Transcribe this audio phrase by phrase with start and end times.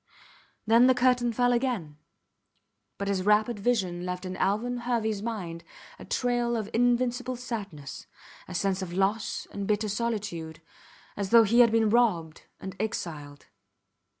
[0.65, 1.99] Then the curtain fell again,
[2.97, 5.63] but his rapid vision left in Alvan Herveys mind
[5.99, 8.07] a trail of invincible sadness,
[8.47, 10.59] a sense of loss and bitter solitude,
[11.15, 13.45] as though he had been robbed and exiled.